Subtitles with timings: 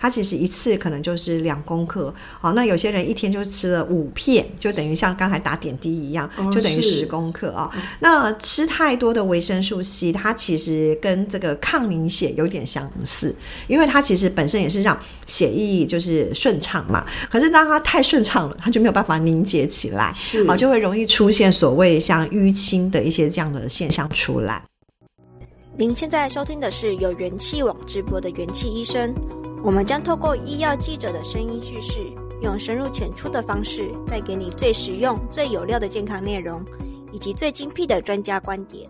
[0.00, 2.12] 它其实一次可能就是两公克。
[2.40, 7.78] 好，那有些人一天就吃了五片，就等于像刚才打点滴一样，哦、就等于十公克啊、哦。
[8.00, 13.34] 那吃太多的维生素 C，它其实跟这个抗凝血有点相似，
[13.68, 17.04] 因为它其实本身也是让血液就是顺畅嘛。
[17.30, 20.14] 可是当它太顺畅了，它就没有办法凝结起来，
[20.46, 24.62] 好，就会容易出现所谓像淤青的一些这样的现象出来。
[25.76, 29.14] 您现在收听的是由元气网直播的元气医生，
[29.62, 31.98] 我们将透过医药记者的声音叙事，
[32.40, 36.64] 用深入浅出的方式，带给你最实用、最有料的健康内容，
[37.12, 38.88] 以及最精辟的专家观点。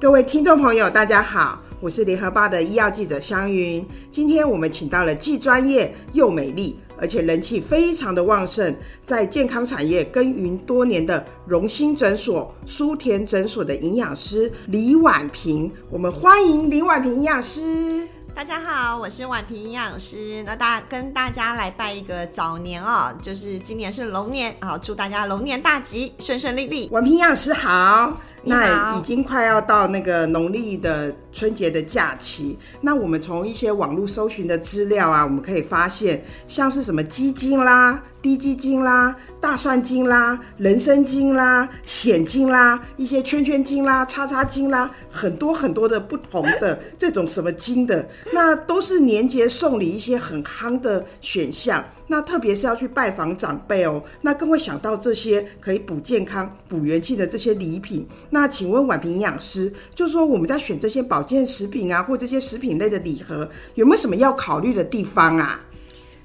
[0.00, 6.76] 各位听众朋友，大家好，我是联合报的医药记者香云，今天我们请到了既专业又美丽。
[6.96, 18.08] 而且人气非常的旺盛，在健康产业耕耘多年的荣兴诊所舒田诊所的营养师李婉萍，我们欢迎李婉萍营养师。
[18.34, 20.42] 大家好，我是婉平营养师。
[20.42, 26.88] 那大跟大家来拜一个早年哦，就是今年是龙年，好，祝大家龙年大吉，顺顺利利。
[26.90, 28.12] 婉平营养师好。
[28.44, 51.84] 那已经快要到那个农历的春节的假期，那我们从一些网络搜寻的资料啊，我们可以发现，像是什么鸡精啦、滴鸡精啦、大蒜精啦、人参精啦、蚬精啦、一些圈圈精啦、叉叉精啦，很多很多的不同的这种什么精的，那都是年节送礼一些很夯的选项。
[52.06, 58.06] 那特别是要去拜访长辈哦，那更会想到这些可以补健康、补元气的这些礼品。
[58.30, 65.60] 那请问婉平营养师，就说我们在选这些保健食品啊，或这些食品类的礼盒，有没有什么要考虑的地方啊？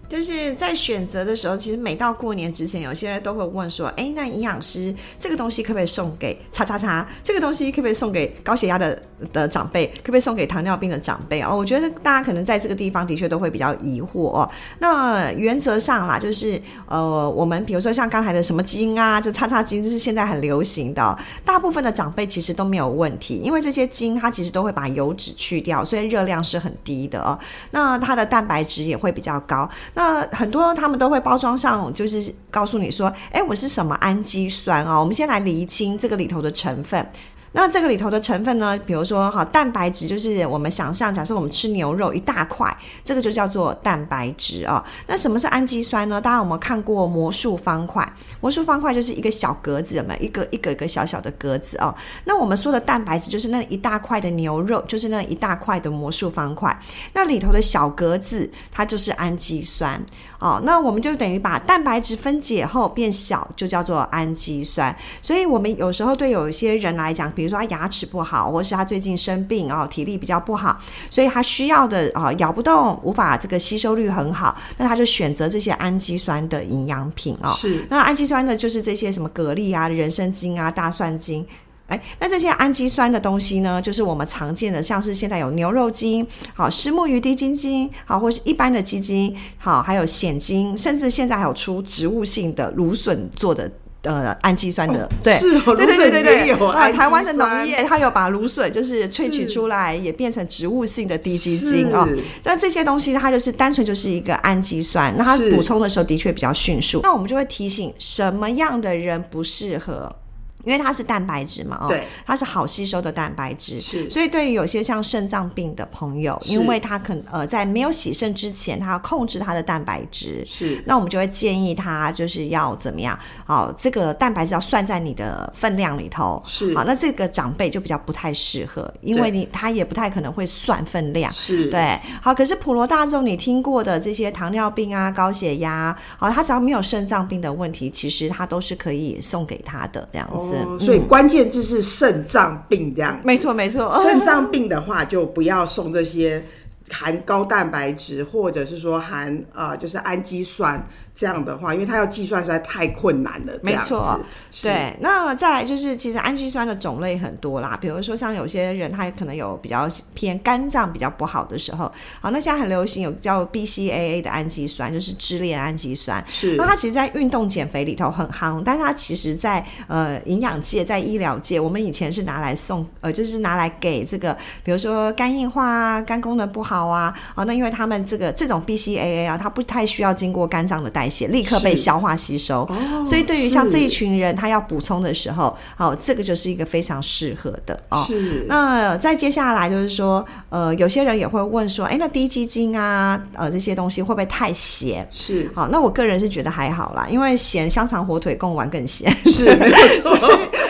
[0.09, 7.07] 就是在选择的时候，其实每到过年之前，有些人都会问说：“哎，那营养师这个东西可不可以送给叉叉叉？
[7.23, 8.99] 这个东西可不可以送给高血压的
[9.31, 9.85] 的长辈？
[9.97, 14.49] 可不可以送给糖尿病的长辈？”哦，我觉得大家可能在这个地方的确都会比较疑惑哦。
[14.79, 27.37] 那原则上啦，就是呃，我们比如说像刚才的什么精啊，这叉叉精，这是现在很流行的，大部分的长辈其实都没有问题，因为这些精它其实都会把油脂去掉，所以热量是很低的哦。
[27.69, 29.69] 那它的蛋白质也会比较高。
[29.99, 34.97] 那很多他们都会包装上，就是告诉你说，哎，我是什么氨基酸啊？
[34.97, 37.05] 我们先来厘清这个里头的成分。
[37.51, 44.83] 那这个里头的成分呢，比如说哈，蛋白质就是我们想象，假设我们吃牛肉一大块，这个就叫做蛋白质啊。
[45.07, 46.21] 那什么是氨基酸呢？
[46.21, 48.07] 大家有没有看过魔术方块？
[48.39, 50.19] 魔术方块就是一个小格子，有没有？
[50.21, 51.93] 一个一个一个小小的格子哦。
[52.25, 56.77] 那我们说的蛋白质就是那一大块的牛肉，就是那一大块的魔术方块。
[57.13, 59.99] 那里头的小格子，它就是氨基酸。
[60.39, 64.95] 哦，那我们就等于把蛋白质分解后变小，就叫做氨基酸。
[65.21, 70.79] 所以，我们有时候对有一些人来讲，比如说他牙齿不好，或是他最近生病哦，体力比较不好，
[71.09, 77.53] 所以他需要的啊、哦、咬不动，无法这个吸收率很好，那他就选择这些氨基酸的营养品哦。
[77.57, 81.45] 是，那氨基酸呢，就是这些什么蛤蜊啊、人参精啊、大蒜精。
[81.89, 93.69] 哎，那这些氨基酸的东西呢，就是我们常见的，像是现在有牛肉精，好，石目鱼低精精，好，或是一般的鸡精，好，还有鲜精，甚至现在还有出植物性的芦笋做的
[94.03, 102.07] 呃氨基酸的，哦、对，是哦，对对对对对，啊，台湾的农业它有把芦笋就是萃取出来，也变成植物性的滴鸡精哦。
[102.43, 107.01] 那这些东西它就是单纯就是一个氨基酸，那它补充的时候的确比较迅速。
[107.01, 110.15] 那我们就会提醒什么样的人不适合。
[110.65, 131.67] 因为它是蛋白质嘛，哦，对，它是好吸收的蛋白质，是，所以对于有些像肾脏病的朋友，因为他可能呃在没有洗肾之前，他要控制他的蛋白质，是，那我们就会建议他就是要怎么样，好，这个蛋白质要算在你的分量里头，是，好，那这个长辈就比较不太适合，因为你他也不太可能会算分量，是。
[131.69, 140.33] 对，好，可是普罗大众你听过的这些糖尿病啊、高血压，好，他只要没有肾脏病的问题，其实他都是可以送给他的这样子。
[140.33, 144.01] 哦嗯、所以关键字是肾脏病这样，没错没错。
[144.03, 146.43] 肾脏病的话，就不要送这些
[146.89, 150.85] 含高蛋白质，或者是说含啊、呃，就是氨基酸。
[151.13, 153.53] 这样的话，因为它要计算实在太困难了。
[153.63, 154.19] 没错，
[154.61, 154.95] 对。
[155.01, 157.77] 那再来就是，其实氨基酸的种类很多啦。
[157.81, 161.91] 比如说，像有些人他可能有比较偏肝脏比较不好的时候，
[162.21, 166.23] 好，那现在很流行有叫 BCAA 的氨基酸，就是支链氨基酸。
[166.27, 166.55] 是。
[166.55, 188.05] 那它其实，在运动减肥里头很夯，但是它其实在呃营养界、在医疗界，我们以前是拿来送呃，就是拿来给这个，比如说肝硬化啊、肝功能不好啊啊，哦，那因为他们这个这种 BCAA 啊，它不太需要经过肝脏的代谢，立刻被消化吸收，哦、所以对于像这一群人，他要补充的时候，哦，这个就是一个非常适合的哦。
[188.07, 188.45] 是。
[188.47, 195.07] 那再接下来就是说，呃，有些人也会问说，哎，那低基金啊，呃，这些东西会不会太咸？
[195.11, 195.49] 是。
[195.55, 199.13] 好，那我个人是觉得还好啦，因为咸香肠火腿贡丸更咸。
[199.25, 199.69] 是，没
[200.01, 200.17] 错。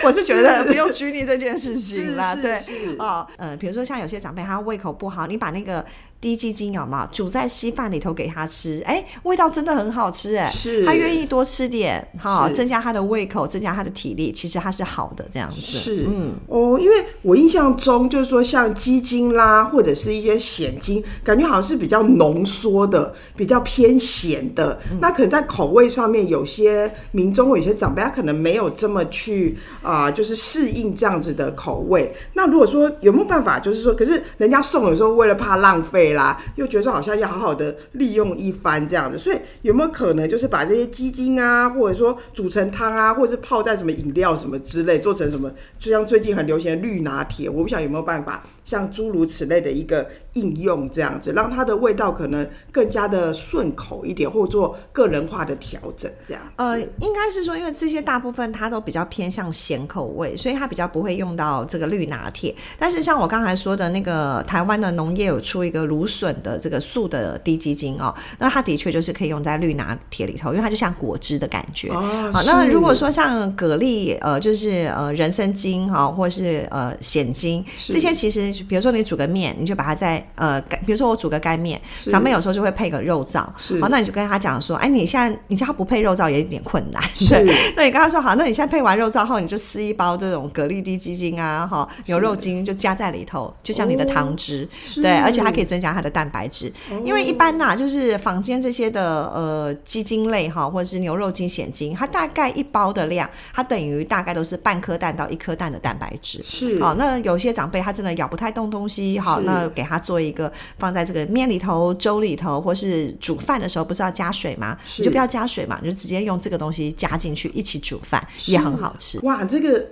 [0.03, 2.57] 我是觉得不用拘泥这件事情啦，对。
[2.97, 5.85] 哦，呃，比如说像有些长辈他胃口不好，你把那个。
[6.21, 8.83] 滴鸡精有没有煮在稀饭里头给他吃？
[8.85, 10.51] 哎，味道真的很好吃哎！
[10.51, 15.61] 是，他愿意多吃点，哈，增加他的胃口，增加他的体力，其实他是好的这样子。
[15.61, 24.77] 是，嗯，哦，因为我印象中就是说，像鸡精啦，或者是一些咸精，感觉好像是比较浓缩的，比较偏咸的。
[24.91, 32.13] 嗯、那可能在口味上面，有些民众或有些长辈，他可能没有这么去啊、呃，就是适应这样子的口味。
[32.33, 36.08] 那如果说有没有办法，就是说，可是人家送有时候，为了怕浪费。
[36.13, 48.43] 啦，又觉得说好像要好好的利用一番这样子，所以有没有可能就是把这些鸡精啊，或者说煮成汤啊，或者是泡在什么饮料什么之类，做成什么，就像最近很流行的绿拿铁，我不晓得有没有办法。
[48.65, 50.07] 像诸如此类的一个
[50.39, 56.41] 应用，这样子让它的味道可能更加的顺口一点，或做个人化的调整，这样。
[56.55, 62.55] 呃，应该是说，因为这些大部分它都比较偏向咸口味，所以它比较不会用到这个绿拿铁。
[62.77, 71.89] 但是像我刚才说的那个台湾的农业有出一个芦笋的这个素的低基精哦，那它的确就是可以用在绿拿铁里头，因为它就像果汁的感觉。
[71.89, 78.53] 哦，好，那如果说像蛤蜊，呃，就是呃人参精哈，或是呃蚬精，这些其实。
[78.69, 81.79] 比如说你煮个面，你就把它在呃，比如说我煮个干面，
[82.11, 83.45] 咱们有时候就会配个肉燥，
[83.81, 87.43] 好，那你就跟他讲说，哎，你现在你叫他不配肉燥也有点困难， 对，
[87.75, 94.67] 那你跟他说好，那你现在配完肉燥后，你就撕一包这种蛤蜊滴鸡精啊，哈，牛肉精就加在里头，就像你的汤汁，
[94.97, 96.71] 哦、对，而且它可以增加它的蛋白质，
[97.03, 114.75] 因为一般呐、啊，就是坊间这些的呃鸡精类哈，或者是牛肉精、鲜精，它大概一包的量，它等于大概都是半颗蛋到一颗蛋的蛋白质，是，好，那有些长辈他真的咬不太动东西，好，那给他做一个放在这个面里头、粥里头，或是煮饭的时候，不是要加水吗？
[114.97, 119.19] 你就不要加水嘛，你就直接用这个东西加进去一起煮饭，也很好吃。
[119.23, 119.85] 哇，这个。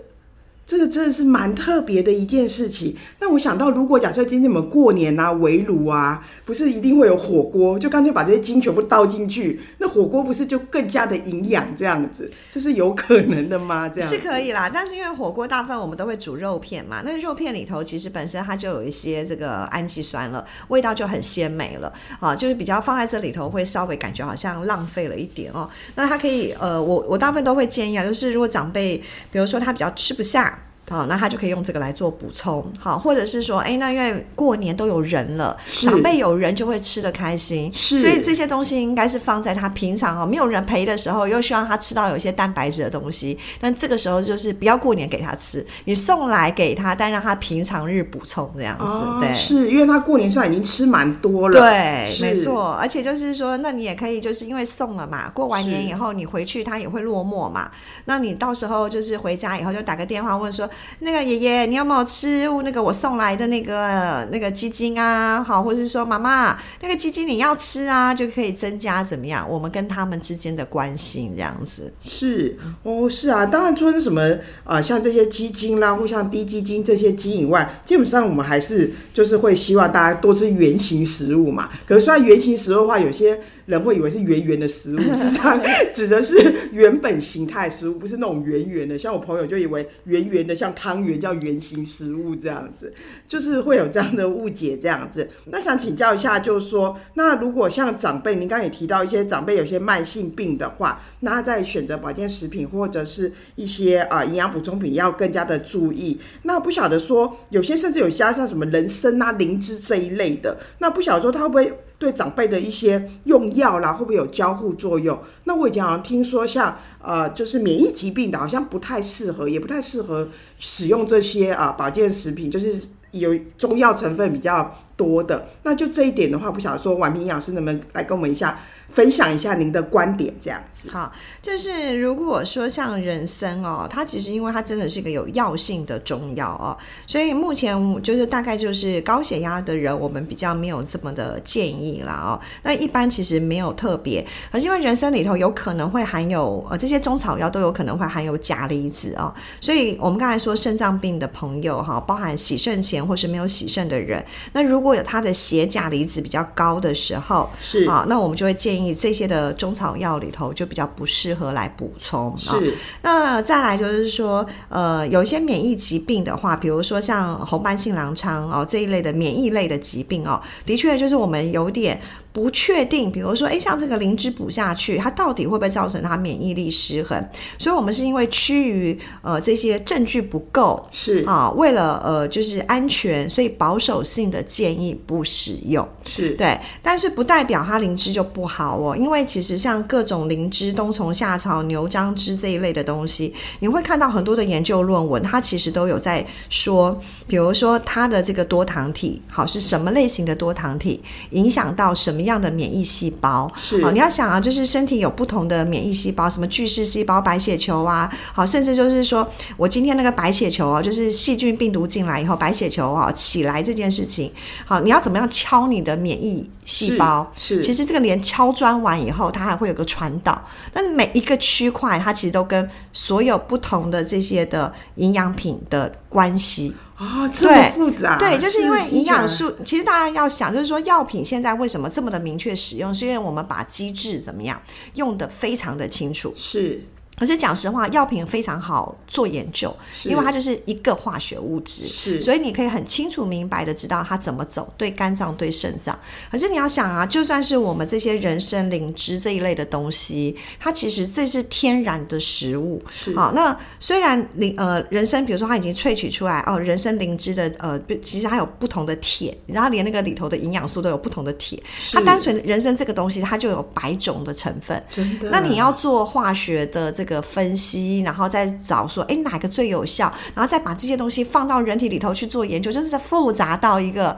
[0.67, 2.93] 这个真的是蛮特别的一件事情。
[3.21, 11.65] 那我想到，如果假设今天我们过年啊，围炉啊，不是一定会有火锅，就干脆把这些精全部倒进去，那火锅不是就更加的营养？
[11.77, 13.87] 这样子，这是有可能的吗？
[13.87, 14.69] 这样是可以啦。
[14.71, 25.69] 但是因为火锅大部分我们都会煮肉片嘛，那肉片里头其实本身它就有一些这个氨基酸了，味道就很鲜美了啊，就是比较放在这里头会稍微感觉好像浪费了一点哦。
[25.95, 30.55] 那它可以呃，我我大部分都会建议啊，就是如果长辈，比如说他比较吃不下。
[30.89, 57.69] 好，那他就可以用这个来做补充，好，或者是说，哎，那因为过年都有人了，长辈有人就会吃的开心，是，所以这些东西应该是放在他平常哦没有人陪的时候，又希望他吃到有一些蛋白质的东西，但这个时候就是不要过年给他吃，你送来给他，但让他平常日补充这样子，哦、对，是因为他过年上已经吃蛮多了，对，没错，而且就是说，那你也可以就是因为送了嘛，过完年以后你回去他也会落寞嘛，
[58.05, 60.69] 那你到时候就是回家以后就打个电话问说。
[60.99, 65.43] 那个爷爷，你有没有吃那个我送来的那个那个鸡精啊？
[65.43, 69.47] 好，或者是说妈妈，那个鸡精你要吃啊，就可以增加怎么样？
[69.49, 71.93] 我们跟他们之间的关系这样子。
[72.03, 74.21] 是哦，是啊，当然除了什么
[74.63, 81.69] 啊、像这些鸡精啦，或像滴鸡精这些鸡以外，基本上我们还是就是会希望大家多吃原型食物嘛。
[81.85, 83.39] 可是虽然原型食物的话，有些。
[83.67, 86.35] 人会以为是圆圆的食物， 实际上指的是
[86.71, 88.97] 原本形态食物，不是那种圆圆的。
[88.97, 92.91] 像我朋友就以为圆圆的像汤圆叫圆形食物这样子，
[93.27, 95.29] 就是会有这样的误解这样子。
[95.45, 106.17] 那想请教一下，就是说，那如果像长辈，您刚刚也提到一些长辈有些慢性病的话，那他在选择保健食品或者是一些啊营养补充品要更加的注意。
[106.43, 111.73] 那不晓得说，有些甚至有加上什么人参啊、灵芝这一类的，那不晓得说它会不会？
[111.99, 115.17] 对长辈的一些用药啦，会不会有交互作用？
[115.45, 125.47] 那我以前好像听说像，呃，就是免疫疾病的，好像不太适合，也不太适合使用这些啊、保健食品，就是有中药成分比较多的。
[125.63, 128.59] 那就这一点的话，不晓得说婉萍营养师能不能来跟我们一下。
[128.89, 130.63] 分享一下您的观点，这样。
[130.89, 142.39] 好，就是如果说像人参哦，它其实因为它真的是一个有药性的中药哦，所以目前就是大概就是高血压的人，我们比较没有这么的建议啦哦。
[142.63, 149.31] 那一般其实没有特别，可是因为人参里头有可能会含有呃这些中草药都有可能会含有钾离子哦，
[149.61, 157.83] 所以我们刚才说肾脏病的朋友哈，包含洗肾前或是没有洗肾的人，那如果果有他的血钾离子比较高的时候，是。
[157.83, 162.37] 啊，那我们就会建议这些的中草药里头就比较不适合来补充。
[162.37, 162.61] 是，啊、
[163.01, 171.99] 那再来就是说，呃，有一些免疫疾病的话，比如说像红斑性狼疮哦这一类的免疫类的疾病哦，的确就是我们有点。
[172.37, 177.19] 不确定，比如说，诶，像这个灵芝补下去，它到底会不会造成它免疫力失衡？
[177.57, 186.55] 所以，我们是因为趋于呃这些证据不够，是啊，为了呃就是安全，所以保守性的建议不使用，是对。
[186.83, 201.01] 但是不代表它灵芝就不好哦，因为其实像各种灵芝、冬虫夏草、牛樟芝这一类的东西，你会看到很多的研究论文，它其实都有在说，比如说它的这个多糖体，好是什么类型的多糖体，
[201.31, 202.26] 影响到什么。
[202.27, 203.51] 样的免疫细胞？
[203.59, 203.83] 是。
[203.83, 214.31] 好，你要想啊，就是身体有不同的免疫细胞，什么巨噬细胞、白血球啊，好，甚至就是说我今天那个白血球啊，就是细菌病毒进来以后，白血球啊起来这件事情，
[214.65, 217.25] 好，你要怎么样敲你的免疫细胞？
[217.35, 220.39] 是，是其实这个连敲砖完以后，它还会有个传导，
[220.73, 226.75] 但是每一个区块，它其实都跟所有不同的这些的营养品的关系。
[226.97, 228.17] 啊、哦，这么复杂？
[228.17, 229.55] 对，就是因为营养素。
[229.63, 234.61] 其实大家要想，就是说药品现在为什么这么的明确使用，是因为我们把机制怎么样
[234.95, 236.33] 用的非常的清楚。
[236.35, 236.83] 是。
[237.19, 245.97] 可是讲实话，药品非常好做研究，因为它就是一个化学物质，是，所以你可以很清楚明白的知道它怎么走，对肝脏、对肾脏。
[246.31, 253.15] 可是你要想啊，就算是我们这些人参、灵芝这一类的东西，它其实这是天然的食物，是。
[253.15, 261.59] 好，那虽然灵呃人参，比如说它已经萃取出来哦，人参灵芝的呃，其实它有不同的铁，然后连那个里头的营养素都有不同的铁。
[261.91, 265.31] 它单纯人参这个东西，它就有百种的成分，真的。
[265.31, 267.06] 那你要做化学的这个。
[267.07, 274.15] 个分析，然后再找说，哎，哪个最有效，然后再把这些东西放到人体里头去做研究，就是复杂到一个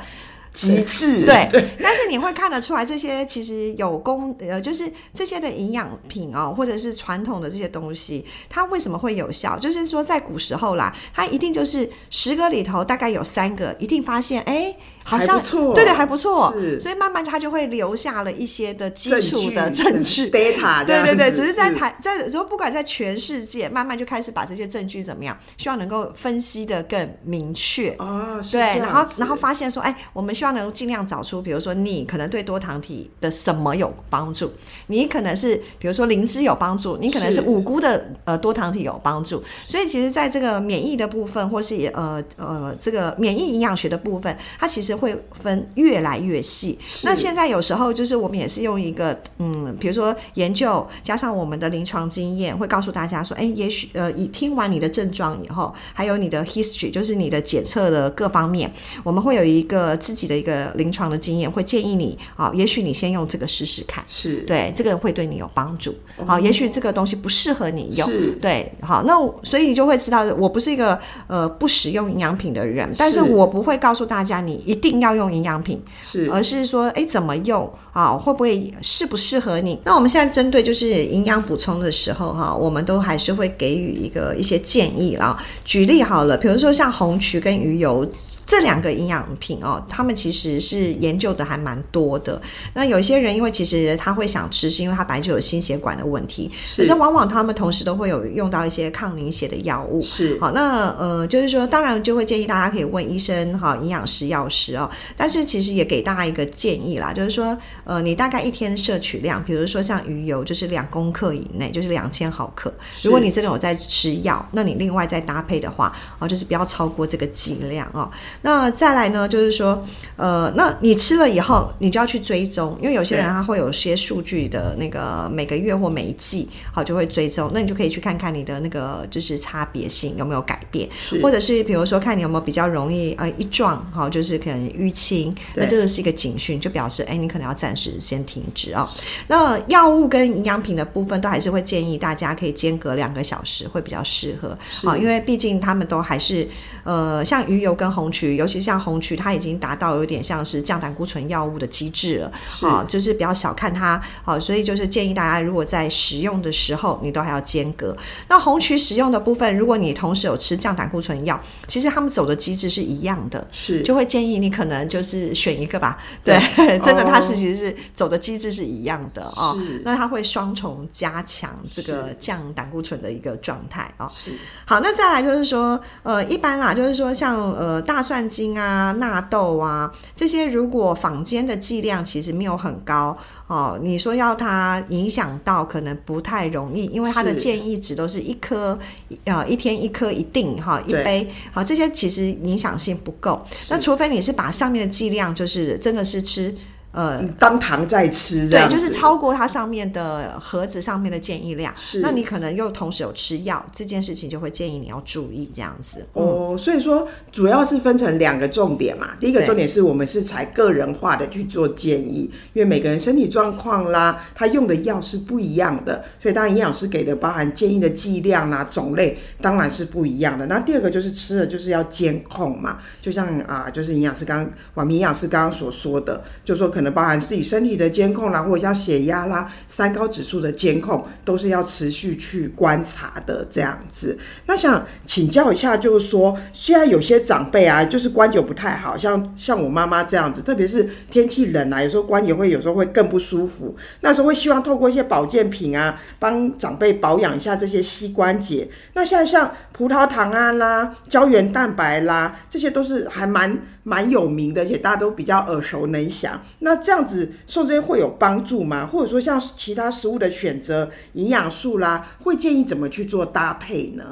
[0.53, 1.25] 极致。
[1.25, 9.58] 对，对，但是你会看得出来，这些其实有功，呃，就是这些的营养品哦，或者是传统的这些东西，它为什么会有效？
[9.58, 14.75] 就是说，在古时候啦，它一定就是十个里头大概有三个，一定发现，哎。
[15.01, 15.41] 好像
[15.74, 27.96] 对对还不错，所以慢慢它就会留下了一些的基础的证据， data，对对对，只是在台在说不管在全世界，慢慢就开始把这些证据怎么样，希望能够分析的更明确。
[27.98, 34.51] 哦，对，然后然后发现说，哎，我们希望能够尽量找出，比如说你可能对多糖体的什么有帮助，
[34.88, 45.00] 你可能是比如说灵芝有帮助，你可能是五菇的呃多糖体有帮助，所以其实在这个免疫的部分，或是呃呃这个免疫营养学的部分，它其实。
[45.00, 46.77] 会分越来越细。
[47.03, 58.69] 那现在有时候就是我们也是用一个嗯，比如说研究加上我们的临床经验，会告诉大家说，哎，也许呃，以听完你的症状以后，还有你的 history，就是你的检测的各方面，
[59.05, 65.96] 我们会有一个自己的一个临床的经验，会建议你啊，也许你先用这个试试看，是对这个会对你有帮助。
[66.26, 68.10] 好，也许这个东西不适合你用，
[68.42, 68.72] 对。
[68.82, 74.90] 好，那所以你就会知道，我不是一个呃不使用营养品的人，但是我不会告诉大家你一定。
[74.90, 78.18] 一定要用营养品，是，而是说，哎，怎么用啊？
[78.18, 79.80] 会不会适不适合你？
[79.86, 85.38] 那我们现在针对就是营养补充的时候，哈，我们都还是会给予一个一些建议啦。
[85.64, 88.04] 举例好了，比如说像红曲跟鱼油。
[88.50, 92.41] 这两个营养品哦，他们其实是研究的还蛮多的。
[92.74, 100.01] 那有一些人因为其实他会想吃，是因为他本来就有心血管的问题，可是往往他们同时都会有用到一些抗凝血的药物。
[100.01, 104.89] 是好，那呃，就是说，当然就会建议大家可以问医生哈，营养师、药师哦。
[105.15, 112.74] 但是其实也给大家一个建议啦，就是说，呃，你大概一天摄取量，比如说像鱼油，就是两公克以内，就是两千毫克。
[113.03, 118.10] 如果你真的有在吃药，那你另外再搭配的话，哦，就是不要超过这个剂量哦。
[118.41, 130.88] 那再来呢，就是说，呃，那你吃了以后，你就要去追踪，因为有些人他会有些数据的那个每个月或每一季，好就会追踪，那你就可以去看看你的那个就是差别性有没有改变，
[131.22, 138.88] 或者是比如说看你有没有比较容易呃一撞，好就是可能淤青，那这个是一个警讯，就表示哎你可能要暂时先停止哦。
[139.27, 146.48] 那药物跟营养品的部分都还是会建议大家可以间隔两个小时会比较适合，好，因为毕竟他们都还是
[146.86, 148.29] 呃像鱼油跟红曲。
[148.36, 152.32] 尤其像红曲，它已经达到有点像是降胆固醇药物的机制了，
[152.62, 157.96] 啊，就是不要小看它，好，所以就是建议大家，如果在使用的时候，你都还要间隔。
[158.28, 169.58] 那红曲使用的部分，如果你同时有吃降胆固醇药，其实他们走的机制是一样的，是，就会建议你可能就是选一个吧，对，对 真的它是其实是是走的机制是一样的哦。
[169.84, 174.10] 那它会双重加强这个降胆固醇的一个状态哦。
[174.14, 174.32] 是。
[174.66, 183.16] 好，那再来就是说，呃，一般啦，就是说像呃大蒜精啊、纳豆啊这些，如果坊间的剂量其实没有很高
[183.48, 188.78] 哦，你说要它影响到，可能不太容易，因为它的建议值都是一颗，
[189.26, 193.46] 呃，一天一颗一定哈，一杯，好，这些其实影响性不够。
[193.70, 196.56] 那除非你是把上面的剂量，就是真的是吃。
[196.91, 206.03] 呃，当糖在吃，对，就是超过它上面的盒子上面的建议量，是，那你可能又同时有吃药，这件事情就会建议你要注意这样子。
[206.13, 212.22] 哦，所以说主要是分成两个重点嘛，第一个重点是我们是采个人化的去做建议，
[212.53, 220.48] 因为每个人身体状况啦，他用的药是不一样的，所以当然营养师给的包含建议的剂量啦、种类当然是不一样的。
[220.48, 226.67] 那第二个就是吃了就是要监控嘛，就像啊，就是营养师刚婉萍营养师刚刚所说的，就说。
[226.79, 234.18] 可可能包含自己身体的监控啦，或者像血压啦、三高指数的监控，都是要持续去观察的这样子。
[234.46, 243.76] 那想请教一下，就是说，现在有些长辈啊，就是关节不太好，像像我妈妈这样子，特别是天气冷啊，有时候关节会有时候会更不舒服。
[244.00, 248.70] 那时候会希望透过一些保健品啊，帮长辈保养一下这些膝关节。
[248.94, 256.39] 那现在像葡萄糖胺啦、胶原蛋白啦，这些都是还蛮蛮有名的，而且大家都比较耳熟能详。
[256.60, 258.86] 那这样子送这些会有帮助吗？
[258.86, 264.03] 或者说像其他食物的选择、营养素啦，会建议怎么去做搭配呢？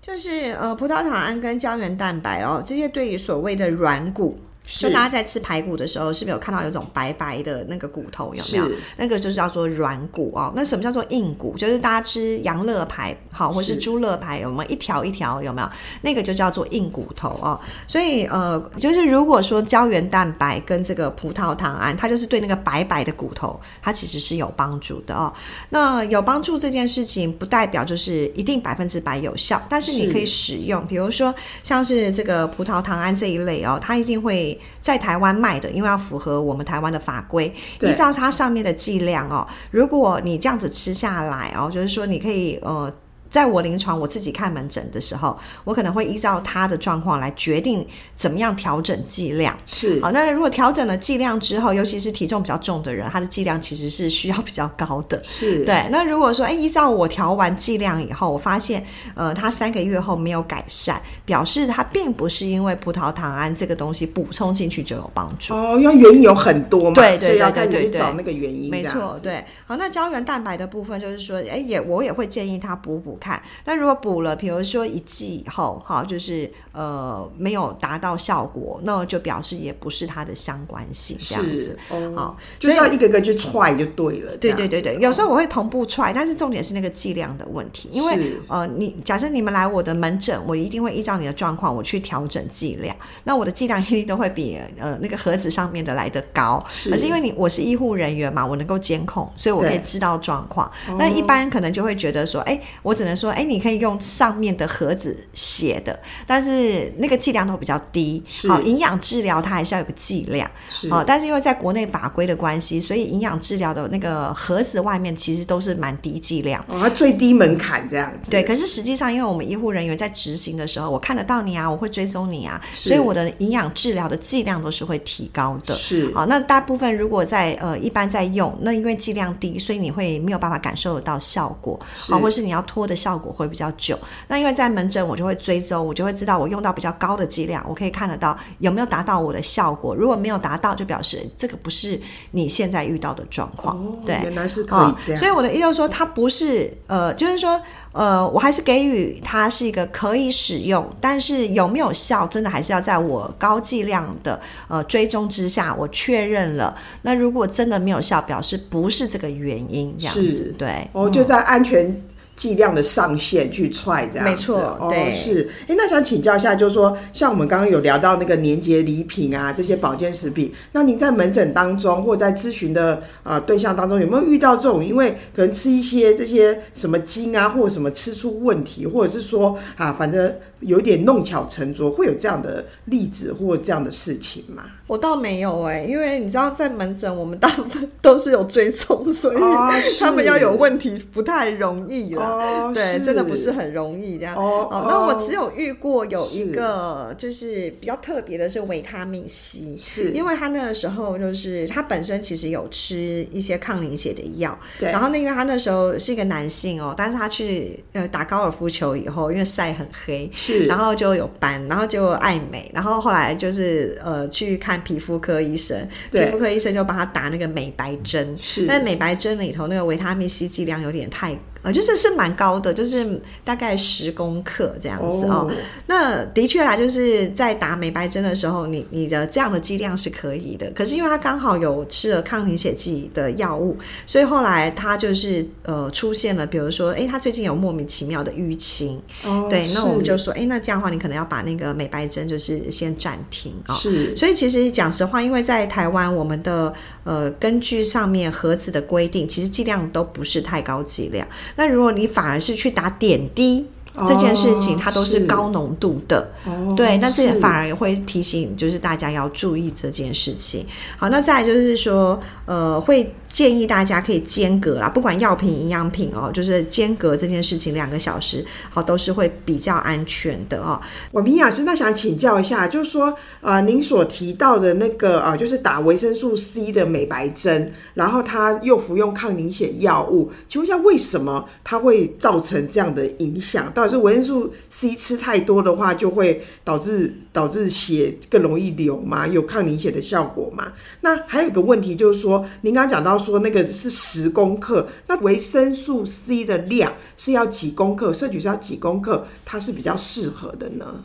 [0.00, 4.38] 就是呃，葡萄糖胺跟胶原蛋白哦，这些对于所谓的软骨。
[4.68, 8.34] 就大家在吃排骨的时候，是不是有看到有种白白的那个骨头？
[8.34, 8.70] 有没有？
[8.98, 10.52] 那个就是叫做软骨哦。
[10.54, 11.56] 那什么叫做硬骨？
[11.56, 15.42] 就是大家吃羊肋排，好，或是猪肋排，有没有一条一条？
[15.42, 15.68] 有没有？
[16.02, 17.58] 那个就叫做硬骨头哦。
[17.86, 25.32] 所以呃，就是如果说胶原蛋白跟这个葡萄糖胺，它就是对那个白白的骨头，它其实是有帮助的哦。
[25.70, 34.57] 那有帮助这件事情，不代表就是一定百分之百有效，但是你可以使用，比如说像是这个葡萄糖胺这一类哦，它一定会。
[34.80, 42.92] 在台湾卖的，因为要符合我们台湾的法规，依照它上面的剂量哦，如果你这样子吃下来哦，就是说你可以呃。
[43.30, 49.56] 在我临床我自己看门诊的时候，我可能会依照他的状况来决定怎么样调整剂量。
[49.66, 55.22] 是好，那如果调整了剂量之后，尤其是体重比较重的人，他的剂量其实是需要比较高的。
[55.24, 55.86] 是对。
[55.90, 58.82] 那如果说，哎，依照我调完剂量以后，我发现，
[59.14, 65.54] 呃，他三个月后没有改善，表示他并不是因为葡萄糖胺这个东西补充进去就有帮助。
[65.54, 68.70] 哦，因为原因有很多嘛，对对对对对，找那个原因。
[68.70, 69.44] 没错，对。
[69.66, 73.17] 好，那胶原蛋白的部分就是说，哎，也我也会建议他补补。
[73.18, 84.36] 看，那如果补了，比如说一剂以后，哈，就是呃没有达到效果，那就表示也不是它的相关性这样子，哦，好，就是要一个个去踹就对了。
[84.38, 100.70] 对对对对，有时候我会同步踹，但是重点是那个剂量的问题，因为呃，你假设你们来我的门诊，我一定会依照你的状况，我去调整剂量，那我的剂量一定都会比呃那个盒子上面的来的高，可是因为你我是医护人员嘛，我能够监控，所以我可以知道状况。
[100.98, 108.22] 那一般可能就会觉得说，哎，我只能说，哎，你可以用上面的盒子写的，但是那个剂量都比较低。
[108.48, 110.50] 好，营养治疗它还是要有个剂量。
[110.90, 116.64] 好，但是因为在国内法规的关系，所以营养治疗的那个盒子外面其实都是蛮低剂量。
[116.68, 118.30] 哦，它最低门槛这样子。
[118.30, 125.74] 对，可是实际上，因为我们医护人员在执行的时候，我看得到你啊，我会追踪你啊，所以我的营养治疗的剂量都是会提高的。
[125.74, 126.12] 是。
[126.14, 131.78] 好，那大部分如果在呃一般在用，那因为剂量低，所以你会没有办法感受得到效果。
[131.96, 133.96] 好，或是你要拖的效果会比较久。
[134.26, 139.94] 那因为在门诊，我就会追踪，我就会知道我用到比较高的剂量，我可以看得到有没有达到我的效果。
[139.94, 142.00] 如果没有达到，就表示这个不是
[142.32, 143.76] 你现在遇到的状况。
[143.76, 145.16] 哦，对，原来是可以这样。
[145.16, 147.60] 哦，所以我的意思就是说，它不是呃，就是说
[147.92, 156.76] 呃，我还是给予它是一个可以使用，但是有没有效，真的还是要在我高剂量的呃追踪之下，我确认了。
[157.02, 160.54] 那如果真的没有效，表示不是这个原因，这样子。
[160.58, 162.02] 对，哦，就在安全。
[162.38, 165.50] 嗯剂量的上限去踹这样子，没错，对，哦、是。
[165.66, 184.64] 哎，那想请教一下，就是说，像我们刚刚有聊到那个年节礼品啊，这些保健食品，那您在门诊当中或在咨询的啊、呃、对象当中，有没有遇到这种，因为可能吃一些这些什么精啊，或者什么吃出问题，或者是说啊，反正有点弄巧成拙，会有这样的例子或这样的事情吗？
[184.86, 189.36] 我倒没有哎、欸，因为你知道，在门诊我们大部分都是有追踪，所以
[190.00, 192.22] 他们要有问题不太容易了。
[192.22, 194.34] 哦、对，真的不是很容易这样。
[194.34, 204.90] 哦，哦那我只有遇过有一个，就是比较特别的是维他命 C，是因为他那个时候就是他本身其实有吃一些抗凝血的药，对。
[204.90, 210.30] 然后那因为他那时候是一个男性哦，但是他去呃打高尔夫球以后，因为晒很黑。
[210.48, 221.38] 是，然后就有斑，然后就爱美，然后后来就是呃去看皮肤科医生，皮肤科医生就帮他打那个美白针，是，但美白针里头那个维他命 C 剂量有点太。
[221.62, 225.50] 呃，就是是蛮高的，就是大概十公克这样子哦。
[225.86, 230.70] 那的确啦，就是在打美白针的时候，你你的这样的剂量是可以的。
[230.74, 239.00] 可是因为他刚好有吃了抗凝血剂的药物，所以后来他就是呃出现了，比如说，哎，他最近有莫名其妙的淤青。
[239.24, 243.74] 哦，对，那我们就说，哎，那这样的话，你可能要把那个美白针就是先暂停啊。
[243.76, 244.14] 是。
[244.14, 246.72] 所以其实讲实话，因为在台湾，我们的
[247.04, 251.26] 呃根据上面盒子的规定，其实剂量都不是太高剂量。
[251.56, 260.64] 那如果你反而是去打点滴，哦、这件事情，它都是高浓度的，哦、对，那这也反而也会提醒，就是大家要注意这件事情。
[260.96, 263.14] 好，那再来就是说，呃，会。
[263.30, 270.80] 建议大家可以间隔啦，不管药品、营养品哦，就是间隔这件事情两个小时，好，都是会比较安全的哦。
[271.12, 283.70] 我们营养师那想请教一下，就是说，呃，您所提到的那个啊、就是打维生素 C 的美白针，然后他又服用抗凝血药物，请问一下，为什么它会造成这样的影响？
[283.74, 289.26] 到底是维生素 C 吃太多的话，就会导致导致血更容易流吗？
[289.26, 290.72] 有抗凝血的效果吗？
[291.02, 293.16] 那还有一个问题就是说，您刚刚讲到。
[293.18, 298.12] 说那个是十公克，那维生素 C 的量是要几公克？
[298.12, 299.26] 摄取是要几公克？
[299.44, 301.04] 它是比较适合的呢？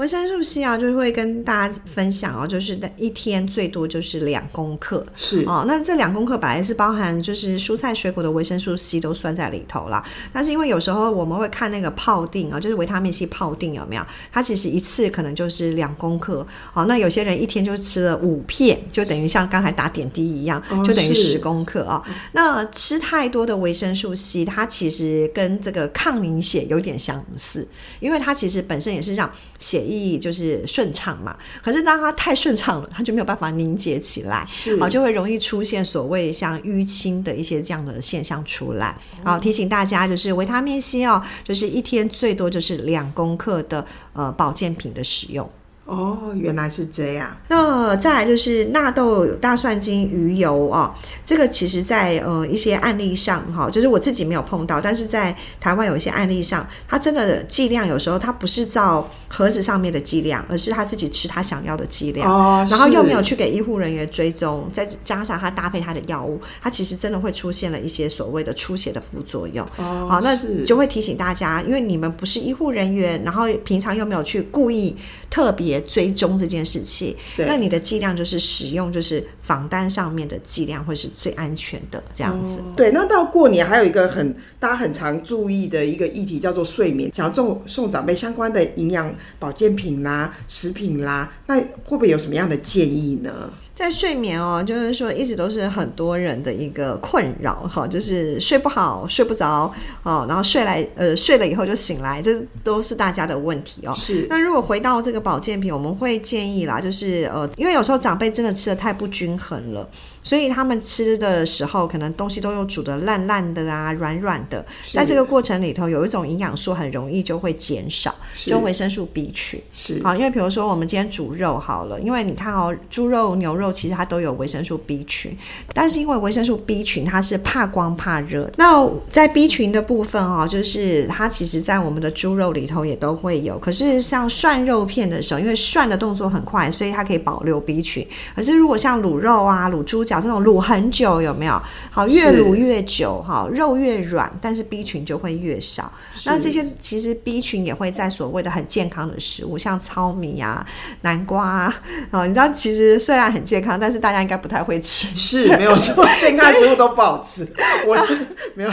[0.00, 5.66] 维生素 C 啊，就会跟大家分享哦，就是一天最多就是两公克，是哦。
[5.66, 10.02] 那这两公克本来是包含就是蔬菜水果的维生素 C 都算在里头啦。
[10.32, 14.02] 但是因为有时候我们会看那个泡定啊，就是维他命 C 泡定有没有？
[14.32, 16.46] 它其实一次可能就是两公克。
[16.72, 22.10] 哦，那有些人一天就吃了五片，就等于像刚才打点滴一样，哦、就等于十公克啊、哦。
[22.32, 29.89] 那吃太多的维生素 C，它其实跟这个抗凝血有点相似，因为它其实本身也是让血。
[29.90, 34.46] 意就是顺畅嘛，可是当它太顺畅了，它就没有办法凝结起来，
[34.80, 38.96] 啊，就会容易出现所谓像淤青的一些这样的现象出来。
[39.24, 45.50] 好，提醒大家就是维他命 C 哦，就是一天最多就是两公克的呃保健品的使用。
[45.90, 47.36] 哦，原来是这样。
[47.48, 50.94] 那再来就是纳豆、大蒜精、鱼油啊、哦，
[51.26, 69.66] 这个其实在呃一些案例上哈，就是我自己没有碰到，但是在台湾有一些案例上，它真的剂量有时候它不是照盒子上面的剂量，而是他自己吃他想要的剂量，哦，然后又没有去给医护人员追踪，再加上他搭配他的药物，他其实真的会出现了一些所谓的出血的副作用。
[69.76, 74.96] 哦，好，那就会提醒大家，因为你们不是医护人员，然后平常又没有去故意
[75.28, 75.79] 特别。
[75.82, 82.58] 追踪这件事情，那你的剂量就是使用就是防单上面的剂量会是最安全的这样子。
[82.60, 82.72] 哦。
[82.76, 93.52] 对，那到过年还有一个很大家很常注意的一个议题叫做睡眠，想要送送长辈相关的营养保健品啦、食品啦，那会不会有什么样的建议呢？
[93.80, 102.30] 在睡眠哦，就是说一直都是很多人的一个困扰哈，就是睡不好、睡不着哦，然后睡来呃睡了以后就醒来，这
[102.62, 103.94] 都是大家的问题哦。
[103.96, 104.26] 是。
[104.28, 109.88] 那如果回到这个保健品，我们会建议啦，就是呃，因为有时候长辈真的吃的太不均衡了。
[110.22, 114.64] 所以他们吃的时候，可能东西都有煮的烂烂的啊，软软的。
[114.92, 119.60] 在这个过程里头，有一种营养素很容易就会减少，就维生素 B 群。
[119.72, 120.00] 是。
[120.02, 125.36] 好，因为比如说我们今天煮肉好了，因为你看哦，猪肉、牛肉其实它都有维生素 B 群，
[125.72, 128.50] 但是因为维生素 B 群它是怕光怕热。
[128.56, 133.58] 那在 B 群的部分哦，就是它其实在我们的猪肉里头也都会有。
[133.58, 138.06] 可是像涮肉片的时候，因为涮的动作很快，所以它可以保留 B 群。
[138.36, 141.62] 可是如果像卤肉啊、卤猪脚这种卤很久有没有？
[141.92, 145.92] 好，越卤越久，哈，肉越软，但是 B 群就会越少。
[146.24, 150.66] 那这些其实 B 群也会在所谓的很健康的食物，像糙米啊、
[151.02, 151.74] 南瓜啊，
[152.10, 157.46] 哦，你知道，其实虽然很健健康，但是大家应该不太会吃，是没有错，健康食物都不好吃。
[157.86, 158.70] 我是没有，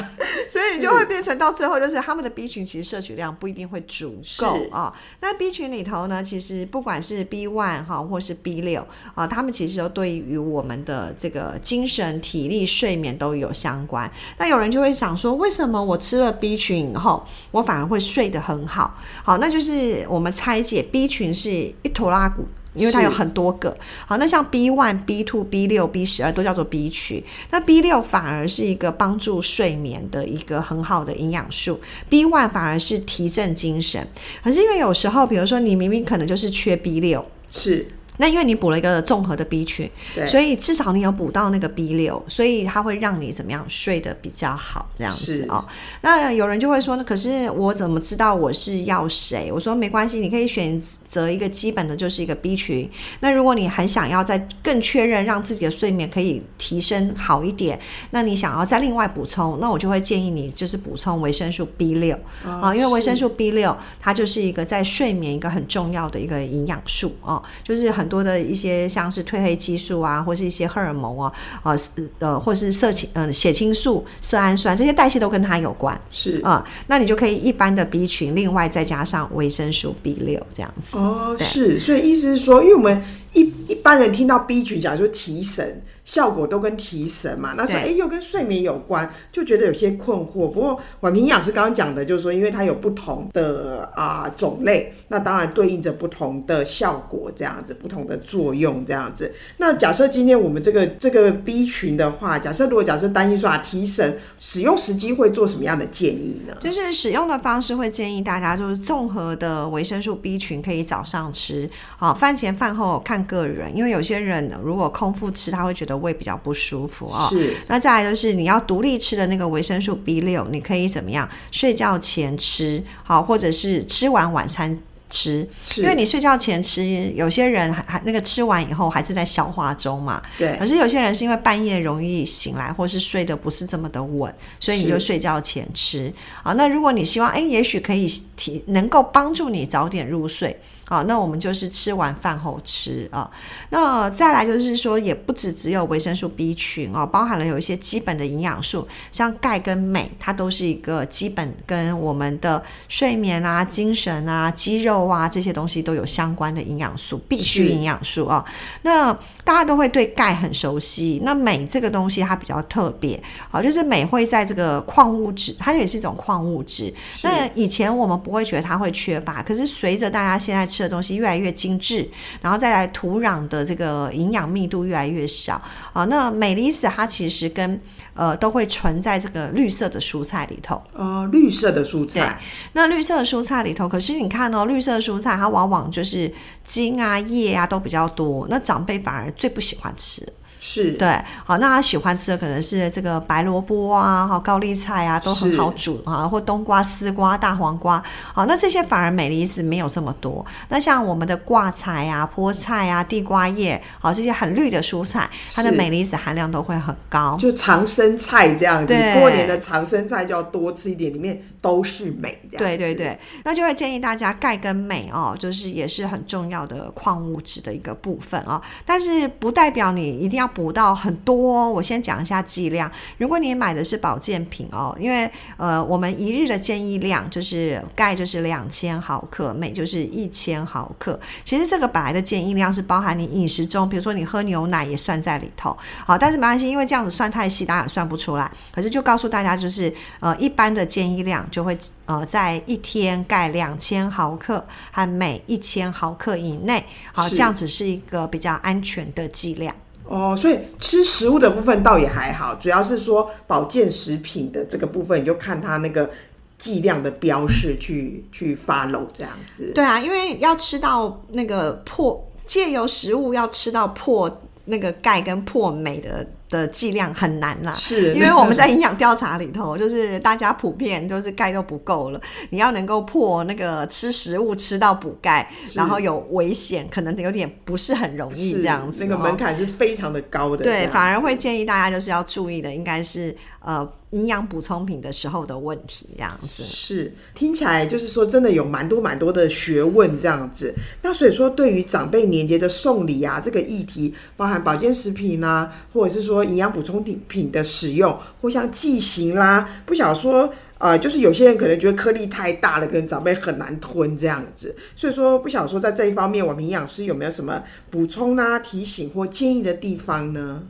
[0.50, 4.93] 所以你就会变成到最后，就是他们的 B 群其实摄取量不一定会足够啊。
[5.19, 14.09] 那 B 群里头呢，其实不管是 B one 哈，或是 B 六啊，他们其实都对于我们的这这个精神、体力、睡眠都有相关。
[14.37, 18.97] 那有人就会想说，为什么我吃了 B 群以后，我反而会睡得很好？
[19.23, 22.47] 好，那就是我们拆解 B 群是一坨拉骨。
[22.73, 34.07] 因为它有很多个，好，那像 B one、B two、B 六、B 十二都叫做 B 群，那 B 六反而是一个帮助睡眠的一个很好的营养素，B one 反而是提振精神。
[34.43, 37.87] 可是因为有时候，比如说你明明可能就是缺 B 六，是。
[38.17, 39.89] 那因为你补了一个综合的 B 群，
[40.25, 45.63] 所以至少你有补到那个 B 六，所以它会让你怎么样睡得比较好这样子哦。
[46.01, 49.51] 那有人就会说，呢可是我怎么知道我是要谁？
[49.51, 52.89] 我说没关系，你可以选择一个基本的，就是一个 B 群。
[53.19, 68.07] 那如果你很想要再更确认，让自己的睡眠可以提升好一点，那你想要再另外补充，那我就会建议你就是补充维生素 B 六啊，因为维生素 B 六它就是一个在睡眠一个很重要的一个营养素哦，就是很。
[68.08, 71.30] 很多的一些像是褪黑激素啊，或是一些荷尔蒙啊，
[71.63, 71.78] 呃
[72.20, 80.98] 呃，或是色情嗯血清素、色氨酸这些代谢都跟它有关，是啊、呃，那你就可以一般的 B 群，另外再加上维生素 B 六这样子。
[80.98, 85.82] 哦，是，所以意思是说，因为我们一一般人听到 B 群，假如说提神。
[86.08, 90.50] 效果都跟提神嘛，那说哎又跟睡眠有关，就觉得有些困惑。
[90.50, 99.30] 不过婉平营养师刚刚讲的，就是说，因为它有不同的啊、呃、种类，那当然对应着不同的效果，这样子，不同的作用，这样子。
[99.58, 106.56] 那假设今天我们这个这个 B 群的话，假设如果假设担心说啊提神，使用时机会做什么样的建议呢？
[106.62, 115.96] 就是使用的方式会建议大家就是综合的维生素 B 群可以早上吃，好饭前饭后看个人，因为有些人如果空腹吃，他会觉得。
[115.97, 117.27] 胃比较不舒服哦。
[117.29, 121.27] 是，那再来就是你要独立吃的那个维生素 B 六，你可以怎么样？
[121.51, 124.77] 睡觉前吃，好，或者是吃完晚餐
[125.10, 125.47] 吃。
[125.77, 126.83] 因为你睡觉前吃，
[127.15, 130.21] 有些人还还那个吃完以后还是在消化中嘛。
[130.38, 130.57] 对。
[130.57, 136.12] 可是有些人是因为半夜容易醒来，或是睡得不是这么的稳，所以你就睡觉前吃。
[136.43, 140.57] 好，那如果你希望，哎，也许可以提能够帮助你早点入睡。
[140.89, 143.30] 好，那我们就是吃完饭后吃啊。
[143.69, 158.45] 那再来就是说，也不只只有维生素 B 群哦，包含了有一些基本的营养素，像钙跟镁，它都是一个基本跟我们的睡眠啊、精神啊、肌肉啊这些东西都有相关的营养素，必须营养素啊。
[158.84, 159.12] 那
[159.43, 166.93] 大家都会对钙很熟悉，那镁这个东西它比较特别，好，就是镁会在这个矿物质，它也是一种矿物质。
[167.23, 170.76] 那以前我们不会觉得它会缺乏，可是随着大家现在吃。
[170.77, 172.07] 吃的东西越来越精致，
[172.39, 175.59] 然后再来土壤的这个营养密度越来越少
[175.91, 176.05] 啊。
[176.05, 177.81] 那镁离子它其实跟
[178.13, 180.79] 呃都会存在这个绿色的蔬菜里头。
[180.93, 182.39] 呃，绿色的蔬菜。
[182.73, 186.31] 那绿色的蔬菜里头，可是你看哦，绿色的蔬菜它往往就是
[186.63, 190.21] 茎啊、叶啊都比较多，那长辈反而最不喜欢吃。
[190.69, 191.08] 是对，
[191.45, 198.03] 好，那他喜欢吃的可能是这个白萝卜啊，哈高丽菜啊，都很好煮啊，或冬瓜、丝瓜、大黄瓜，
[198.34, 200.45] 好，那这些反而镁离子没有这么多。
[200.67, 207.38] 那像我们的挂菜啊、菠菜啊、地瓜叶，好，这些很绿的蔬菜，它的镁离子含量都会很高。
[207.39, 212.38] 就长生菜这样子，过年的长生菜就要多吃一点，里面都是镁。
[212.58, 218.62] 对对对，那就会建议大家钙跟镁哦，就是也是很重要的矿物质的一个部分哦。
[218.86, 220.45] 但是不代表你一定要。
[220.58, 222.91] 补到很多哦，我先讲一下剂量。
[223.20, 231.20] 如果你买的是保健品哦，因为呃，我们一日的建议量就是钙就是两千毫克，镁就是一千毫克。
[231.46, 235.78] 其实这个本来的建议量是包含你饮食中，比如说你喝牛奶也算在里头。
[236.08, 238.50] 好，但是没关系，因为这样子算太细，大家也算不出来。
[238.72, 246.84] 可是就告诉大家，就是呃，一般的建议量就会呃，在一天钙两千毫克和镁一千毫克以内。
[247.13, 249.76] 好，这样子是一个比较安全的剂量。
[250.08, 256.10] 哦，所以吃食物的部分倒也还好，主要是说保健食品的这个部分，你就看它那个
[256.58, 259.72] 剂量的标示去去发漏这样子。
[259.76, 283.88] 对啊，因为要吃到那个破，借由食物要吃到破那个钙跟破镁的的剂量很难啦，是因为我们在营养调查里头，就是大家普遍就是钙都不够了，你要能够破那个吃食物吃到补钙，然后有危险，可能有点不是很容易这样子，那个门槛是非常的高的，对，反而会建议大家就是要注意的，应该是呃。
[284.12, 290.74] 营养补充品的时候的问题，这样子是听起来就是说真的有蛮多蛮多的学问这样子。
[291.02, 304.74] 那所以说，对于长辈年节的送礼啊，这个议题，包含保健食品啊，或者是说营养补充品的使用，或像剂型啦，不想说呃，就是有些人可能觉得颗粒太大了，可能长辈很难吞这样子。
[304.96, 310.63] 所以说，不想说在这一方面，我们营养师有没有什么补充啊、提醒或建议的地方呢？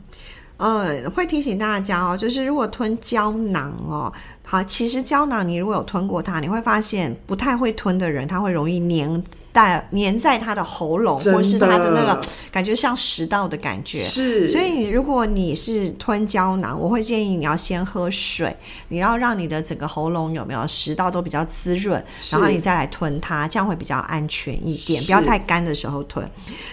[0.58, 4.12] 嗯，会提醒大家哦，就是如果吞胶囊哦，
[4.50, 9.22] 好，其实胶囊你如果有吞过它，你会发现不太会吞的人，他会容易黏。
[9.50, 14.04] 在粘在他的喉咙，或是他的那个感觉像食道的感觉。
[14.04, 18.54] 是，所以如果你是吞胶囊，我会建议你要先喝水，
[18.86, 26.24] 你要让你的整个喉咙有没有食道都比较滋润，然后你再来吞它，这样会比较安全一点，不要太干的时候吞。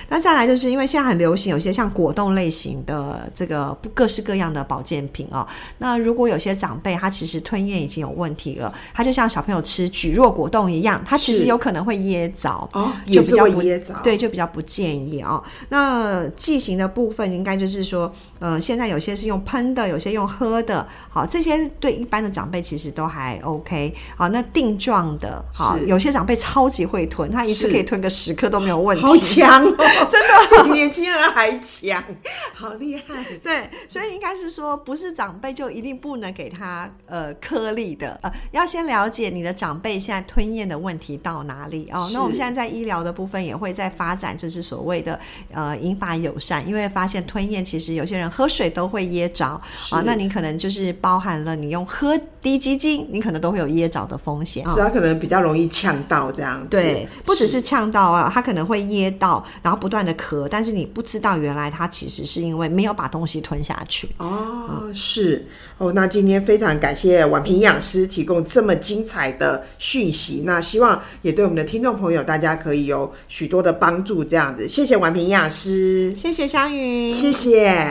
[0.07, 5.47] 那再来就是因为现在很流行有些像果冻类型的这个各式各样的保健品哦。
[5.79, 12.69] 那如果有些长辈他其实吞咽已经有问题了，他就像小朋友吃蒟蒻果冻一样，他其实有可能会噎着。
[12.73, 15.43] 哦，就比较不噎着，对，就比较不建议哦。
[15.69, 23.93] 那剂型的部分，应该就是说，呃，现在有些是用喷的，有些用喝的，好，这些对一般的长辈其实都还 OK。
[24.15, 29.75] 好，那定状的，好，有些长辈超级会吞，他一次可以吞个十颗都没有问题，好强哦，
[30.09, 32.03] 真的 比年轻人还强，
[32.53, 33.23] 好厉害。
[33.43, 42.07] 对，所以应该是说，不是长辈就一定不能给他呃颗粒的，呃，要先了解你的长辈现在吞咽的问题到哪里哦。
[42.13, 42.75] 那我们现在在。
[42.75, 45.17] 医疗的部分也会在发展，就是所谓的
[45.53, 49.45] 呃引发友善，因为发现吞咽其实有些人喝水都会噎着
[49.91, 56.67] 啊，那你可能就是包含了你用喝滴鸡精，你可能都会有噎着的风险，是它可能比较容易呛到这样子。
[56.69, 64.09] 对，不只是呛到啊，他可能会噎到，然后不断的咳，但是你不知道原来他其实是因为没有把东西吞下去。
[64.17, 72.55] 哦，嗯、是哦，那今天非常感谢宛平营养师提供这么精彩的讯息，那希望也对我们的听众朋友大家。
[72.55, 77.85] 可以有许多的帮助，这样子，谢谢宛平营养师，谢谢香云，谢谢，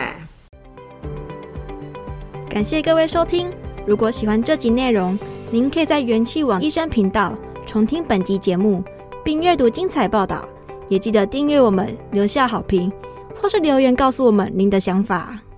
[2.48, 3.50] 感谢各位收听。
[3.86, 5.16] 如果喜欢这集内容，
[5.50, 8.82] 您可以在元气网医生频道重听本集节目，
[9.22, 10.48] 并阅读精彩报道。
[10.88, 12.90] 也记得订阅我们，留下好评，
[13.40, 15.43] 或是留言告诉我们您的想法。